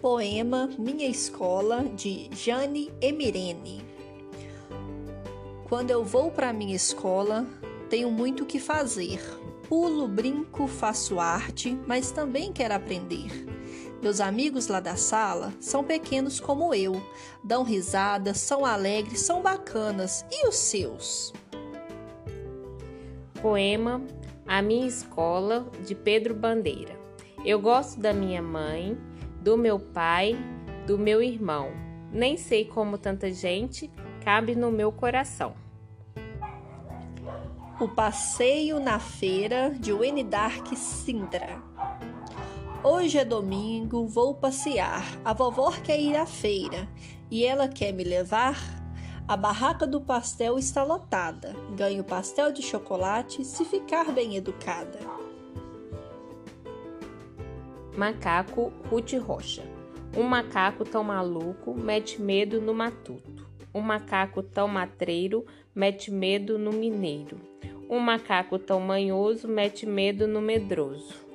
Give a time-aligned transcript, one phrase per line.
[0.00, 3.84] Poema Minha Escola, de Jane Emirene.
[5.68, 7.46] Quando eu vou para minha escola,
[7.88, 9.20] tenho muito o que fazer.
[9.68, 13.46] Pulo, brinco, faço arte, mas também quero aprender.
[14.02, 17.00] Meus amigos lá da sala são pequenos como eu,
[17.44, 20.24] dão risadas, são alegres, são bacanas.
[20.30, 21.32] E os seus?
[23.40, 24.02] Poema
[24.46, 26.99] A Minha Escola, de Pedro Bandeira.
[27.42, 28.98] Eu gosto da minha mãe,
[29.40, 30.36] do meu pai,
[30.86, 31.70] do meu irmão.
[32.12, 33.90] Nem sei como tanta gente
[34.22, 35.54] cabe no meu coração.
[37.80, 41.62] O passeio na feira de Wayne Dark Sindra.
[42.84, 45.02] Hoje é domingo, vou passear.
[45.24, 46.86] A vovó quer ir à feira
[47.30, 48.58] e ela quer me levar.
[49.26, 51.56] A barraca do pastel está lotada.
[51.74, 55.19] Ganho pastel de chocolate se ficar bem educada.
[57.96, 59.62] Macaco Ruth Rocha.
[60.16, 63.46] Um macaco tão maluco mete medo no matuto.
[63.74, 67.36] Um macaco tão matreiro mete medo no mineiro.
[67.88, 71.29] Um macaco tão manhoso mete medo no medroso.